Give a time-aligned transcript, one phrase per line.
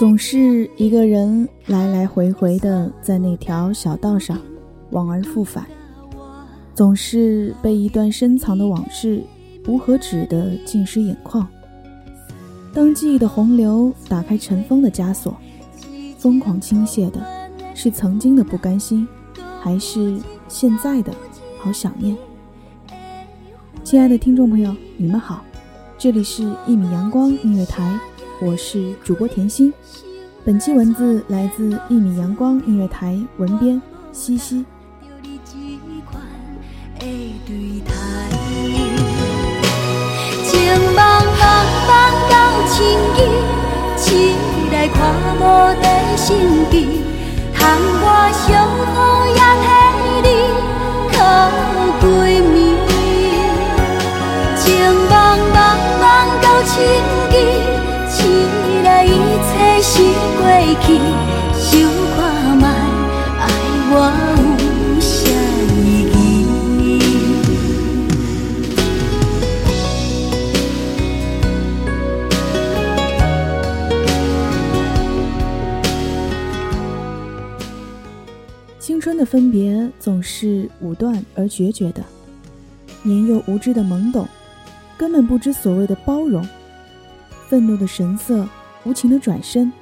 [0.00, 4.40] 总是一个人来来回回的在那条小道上
[4.92, 5.66] 往而复返，
[6.74, 9.22] 总是被一段深藏的往事
[9.68, 11.46] 无可止的浸湿眼眶。
[12.72, 15.36] 当记忆的洪流打开尘封的枷锁，
[16.16, 17.20] 疯狂倾泻的
[17.74, 19.06] 是曾经的不甘心，
[19.60, 20.18] 还是
[20.48, 21.12] 现在的
[21.58, 22.16] 好想念？
[23.84, 25.44] 亲爱的听众朋友，你们好，
[25.98, 28.00] 这里是一米阳光音乐台，
[28.42, 29.70] 我是主播甜心。
[30.46, 33.80] 本期文字来自一米阳光音乐台文编
[34.12, 34.64] 西西。
[35.02, 35.52] 着你这
[36.10, 36.22] 款
[36.98, 37.04] 的
[37.46, 37.92] 对待，
[40.42, 40.58] 情
[40.96, 40.98] 茫
[41.36, 41.44] 茫
[41.86, 41.90] 茫
[42.30, 42.34] 到
[42.66, 42.72] 千
[43.14, 43.18] 里，
[43.98, 44.34] 起
[44.72, 44.98] 来看
[45.36, 45.42] 无
[45.82, 45.84] 地
[46.16, 46.28] 心
[46.70, 47.02] 机，
[47.54, 47.60] 窗
[48.02, 48.48] 外相
[48.94, 49.68] 好也替
[50.24, 50.28] 你
[51.12, 51.18] 靠
[52.00, 52.06] 闺
[60.40, 60.48] 过
[60.80, 60.94] 去，
[61.54, 61.80] 想
[62.16, 62.68] 看卖
[63.38, 63.44] 爱
[63.92, 63.94] 我？
[78.78, 82.02] 青春的分别总是武断而决绝的，
[83.02, 84.26] 年幼无知的懵懂，
[84.96, 86.46] 根本不知所谓的包容。
[87.48, 88.46] 愤怒的神色，
[88.84, 89.72] 无情的转身，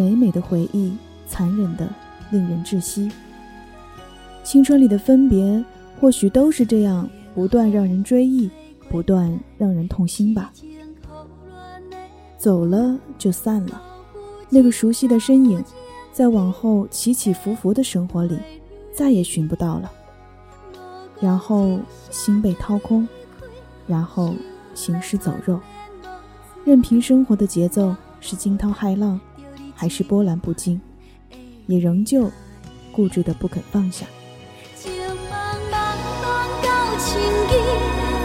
[0.00, 0.96] 美美的回忆，
[1.26, 1.86] 残忍的
[2.30, 3.12] 令人窒息。
[4.42, 5.62] 青春里的分别，
[6.00, 8.50] 或许都是这样，不断让人追忆，
[8.88, 10.50] 不断让人痛心吧。
[12.38, 13.82] 走了就散了，
[14.48, 15.62] 那个熟悉的身影，
[16.14, 18.38] 在往后起起伏伏的生活里，
[18.94, 19.92] 再也寻不到了。
[21.20, 21.78] 然后
[22.10, 23.06] 心被掏空，
[23.86, 24.34] 然后
[24.74, 25.60] 行尸走肉，
[26.64, 29.20] 任凭生活的节奏是惊涛骇浪，
[29.80, 30.78] 还是波澜不惊，
[31.66, 32.30] 也仍旧
[32.92, 34.04] 固执的不肯放下。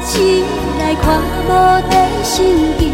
[0.06, 0.44] 情，
[0.78, 1.50] 来看无
[1.90, 2.44] 地心
[2.78, 2.92] 机，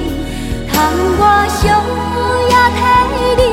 [0.70, 0.78] 窗
[1.20, 2.80] 外相好也替
[3.42, 3.44] 你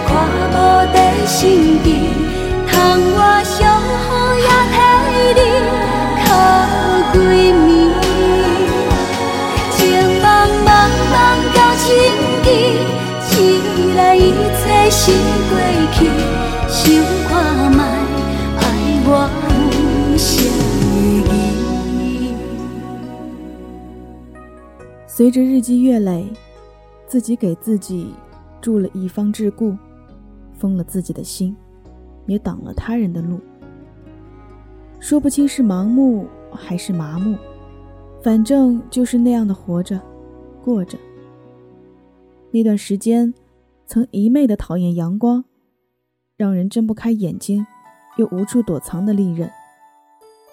[0.00, 0.10] 看
[0.50, 0.52] 无
[0.92, 0.96] 地
[1.26, 1.86] 心机，
[2.66, 2.74] 窗
[3.16, 4.76] 外相好也替
[5.36, 5.40] 你
[6.24, 6.26] 靠
[7.12, 7.16] 闺
[7.54, 7.66] 蜜。
[9.70, 9.78] 情
[10.20, 10.24] 茫
[10.64, 10.68] 茫
[11.12, 11.14] 茫
[11.54, 11.84] 到千
[12.44, 12.46] 里，
[13.24, 13.30] 起
[13.96, 14.18] 来一
[14.60, 15.00] 切是
[15.48, 15.52] 过
[15.92, 15.96] 去，
[16.68, 16.78] 想
[17.28, 17.34] 看
[17.72, 17.78] 卖，
[18.58, 18.60] 爱
[19.06, 19.08] 我
[20.12, 20.24] 有啥
[20.82, 20.84] 意
[21.30, 22.36] 义？
[25.06, 26.26] 随着日积月累，
[27.08, 28.14] 自己给自己
[28.60, 29.76] 筑了一方桎梏，
[30.58, 31.56] 封了自己的心，
[32.26, 33.40] 也挡了他人的路。
[34.98, 37.36] 说不清是盲目还是麻木，
[38.22, 40.00] 反正就是那样的活着，
[40.64, 40.98] 过着。
[42.50, 43.32] 那段时间，
[43.86, 45.44] 曾一昧的讨厌阳光，
[46.36, 47.66] 让人睁不开眼睛，
[48.16, 49.50] 又无处躲藏的利刃，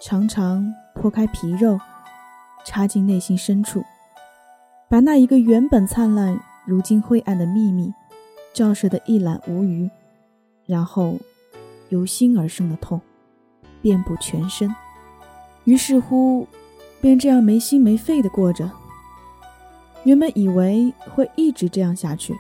[0.01, 1.79] 常常剖开皮肉，
[2.65, 3.81] 插进内心深处，
[4.89, 7.94] 把那一个原本灿烂，如今晦暗的秘密，
[8.53, 9.89] 照射得一览无余，
[10.65, 11.17] 然后
[11.89, 13.01] 由心而生的痛。
[13.81, 14.73] 遍布全身，
[15.65, 16.47] 于是乎，
[17.01, 18.71] 便这样没心没肺的过着。
[20.05, 22.33] 原本以为会一直这样下去，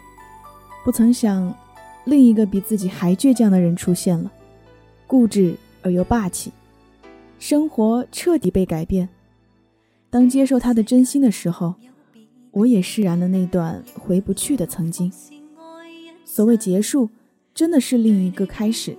[0.85, 1.53] 不曾想，
[2.05, 4.31] 另一个比自己还倔强的人出现了，
[5.05, 6.49] 固执而又霸气。
[7.39, 9.09] 生活彻底被改变。
[10.09, 11.73] 当接受他的真心的时候，
[12.51, 15.11] 我也释然了那段回不去的曾经。
[16.35, 17.11] 所谓结束，
[17.53, 18.97] 真的是另一个开始。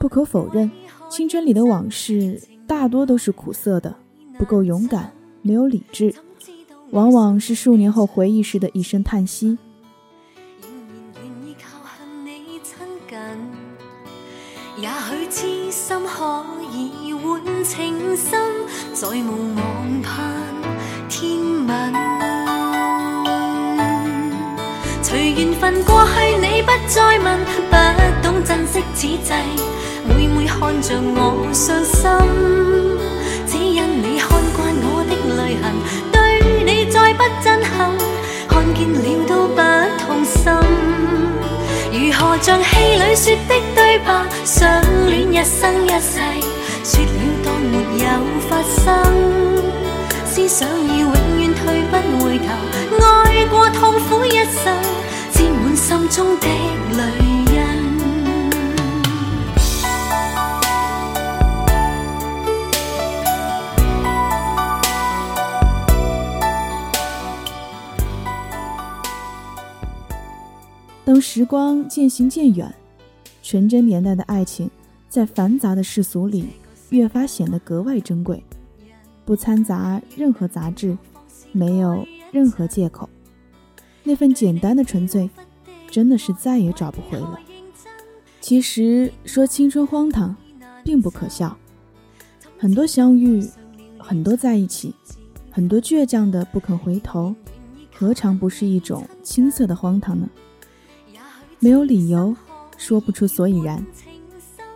[0.00, 0.70] 不可否认。
[1.10, 3.94] 青春里的往事大多都是苦涩的，
[4.38, 5.12] 不够勇敢，
[5.42, 6.14] 没有理智，
[6.92, 9.58] 往往是数年后回忆时的一声叹息。
[14.78, 18.40] 也许痴心可以换情深，
[18.94, 20.42] 再无望盼
[21.10, 22.23] 天问。
[25.54, 27.38] 份过去，你不再问，
[27.70, 27.76] 不
[28.22, 29.32] 懂珍惜此际。
[30.06, 32.02] 每每看着我伤心，
[33.46, 35.64] 只因你看惯我的泪痕，
[36.12, 36.14] 对
[36.64, 37.90] 你再不震撼，
[38.48, 39.58] 看见了都不
[40.04, 40.52] 痛心。
[41.92, 44.08] 如何像戏里说的对白，
[44.44, 44.60] 相
[45.06, 46.20] 恋一生一世，
[46.84, 47.08] 说了
[47.44, 47.72] 当没
[48.04, 48.06] 有
[48.48, 48.82] 发生。
[50.26, 52.44] 思想已永远退不回头，
[53.00, 54.74] 爱过痛苦一生，
[55.84, 56.46] 心中的
[56.96, 57.34] 泪。
[71.04, 72.74] 当时光渐行渐远，
[73.42, 74.70] 纯真年代的爱情，
[75.10, 76.48] 在繁杂的世俗里
[76.88, 78.42] 越发显得格外珍贵，
[79.26, 80.96] 不掺杂任何杂质，
[81.52, 83.06] 没有任何借口，
[84.02, 85.28] 那份简单的纯粹，
[85.94, 87.38] 真的是再也找不回了。
[88.40, 90.34] 其实说青春荒唐，
[90.82, 91.56] 并不可笑，
[92.58, 93.48] 很多相遇，
[93.96, 94.92] 很多在一起，
[95.52, 97.32] 很多倔强的不肯回头，
[97.94, 100.28] 何尝不是一种青涩的荒唐呢？
[101.60, 102.34] 没有理由，
[102.76, 103.86] 说不出所以然。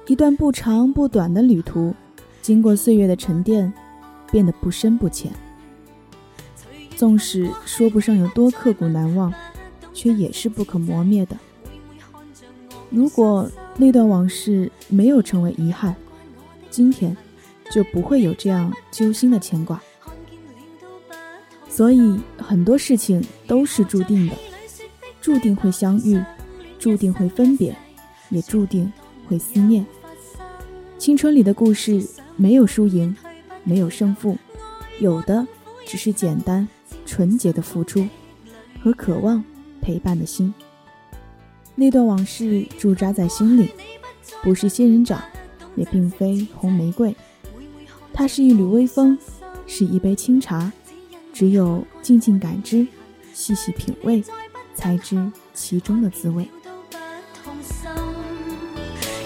[0.06, 1.93] 一段不长不短的旅途，
[2.41, 3.73] 经过岁月的沉淀，
[4.31, 5.32] 变得不深不浅。
[6.94, 9.35] 纵使说不上有多刻骨难忘，
[9.99, 11.37] 却也是不可磨灭的。
[12.89, 15.93] 如果那段往事没有成为遗憾，
[16.71, 17.17] 今天
[17.73, 19.83] 就不会有这样揪心的牵挂。
[21.69, 24.37] 所以很多事情都是注定的，
[25.21, 26.23] 注定会相遇。
[26.79, 27.77] 注定会分别，
[28.31, 28.93] 也注定
[29.26, 29.85] 会思念。
[30.97, 33.17] 青春里的故事没有输赢，
[33.64, 34.38] 没有胜负，
[35.00, 35.45] 有的
[35.85, 36.69] 只是简单
[37.05, 38.07] 纯洁的付出
[38.81, 39.43] 和渴望
[39.88, 40.52] 陪伴的心。
[41.75, 43.73] 那段往事驻扎在心里，
[44.42, 45.23] 不是仙人掌，
[45.76, 47.16] 也并非红玫瑰，
[48.12, 49.16] 它是一缕微风，
[49.66, 50.71] 是一杯清茶。
[51.33, 52.87] 只有静静感知，
[53.33, 54.23] 细细品味，
[54.75, 56.47] 才知其中的滋味。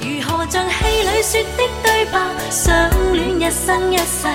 [0.00, 4.28] 如何像戏里说的对白，相恋一生一世，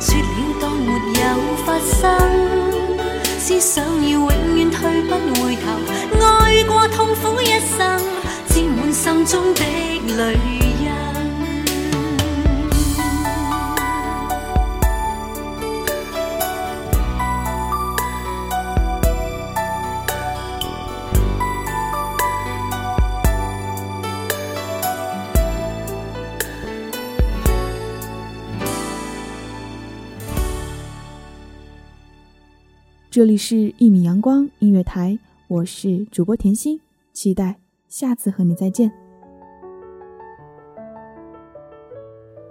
[0.00, 1.98] 说了当没有发生。
[3.38, 4.30] 思想要永
[9.28, 9.62] 中的
[10.16, 10.38] 泪。
[33.10, 35.12] 这里是《一米阳光音乐台》，
[35.48, 36.80] 我是主播甜心，
[37.12, 37.56] 期待
[37.88, 39.07] 下次和你再见。